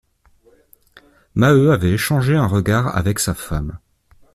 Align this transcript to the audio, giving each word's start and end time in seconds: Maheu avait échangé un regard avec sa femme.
Maheu 1.35 1.69
avait 1.71 1.91
échangé 1.91 2.35
un 2.35 2.47
regard 2.47 2.97
avec 2.97 3.19
sa 3.19 3.35
femme. 3.35 3.77